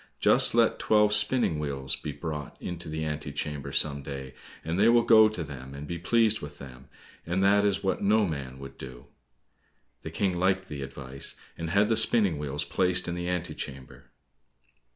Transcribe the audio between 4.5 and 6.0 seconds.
and they will go to them and be